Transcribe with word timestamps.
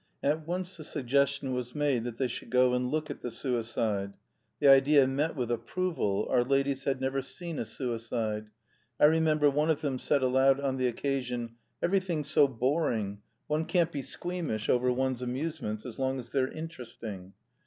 At 0.23 0.47
once 0.47 0.77
the 0.77 0.83
suggestion 0.83 1.53
was 1.53 1.75
made 1.75 2.05
that 2.05 2.17
they 2.17 2.27
should 2.27 2.49
go 2.49 2.73
and 2.73 2.89
look 2.89 3.11
at 3.11 3.21
the 3.21 3.29
suicide. 3.29 4.13
The 4.59 4.67
idea 4.67 5.05
met 5.05 5.35
with 5.35 5.51
approval: 5.51 6.25
our 6.31 6.43
ladies 6.43 6.85
had 6.85 6.99
never 6.99 7.21
seen 7.21 7.59
a 7.59 7.65
suicide. 7.65 8.47
I 8.99 9.05
remember 9.05 9.47
one 9.51 9.69
of 9.69 9.81
them 9.81 9.99
said 9.99 10.23
aloud 10.23 10.59
on 10.59 10.77
the 10.77 10.87
occasion, 10.87 11.51
"Everything's 11.83 12.31
so 12.31 12.47
boring, 12.47 13.21
one 13.45 13.65
can't 13.65 13.91
be 13.91 14.01
squeamish 14.01 14.69
over 14.69 14.91
one's 14.91 15.21
amusements, 15.21 15.85
as 15.85 15.99
long 15.99 16.17
as 16.17 16.31
they're 16.31 16.49
interesting." 16.51 17.33